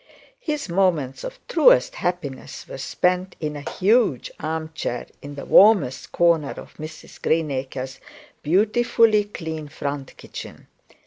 [0.39, 6.11] His moments of truest happiness were spent in a huge arm chair in the warmest
[6.11, 7.99] corner of Mrs Greenacre's
[8.41, 10.65] beautifully clean front kitchen.